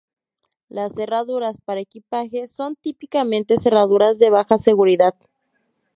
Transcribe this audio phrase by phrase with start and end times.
[0.67, 5.13] Las cerraduras para equipaje son típicamente cerraduras de baja seguridad.